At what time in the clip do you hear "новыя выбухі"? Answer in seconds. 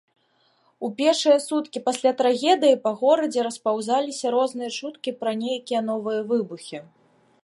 5.91-6.77